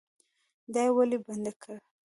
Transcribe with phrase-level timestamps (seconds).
[0.73, 1.77] دا یې ولې بندي کړي؟